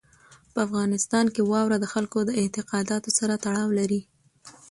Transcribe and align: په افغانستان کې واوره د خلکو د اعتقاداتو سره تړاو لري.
په 0.53 0.59
افغانستان 0.67 1.25
کې 1.33 1.41
واوره 1.51 1.77
د 1.79 1.85
خلکو 1.93 2.19
د 2.25 2.29
اعتقاداتو 2.41 3.09
سره 3.19 3.33
تړاو 3.43 3.69
لري. 3.79 4.01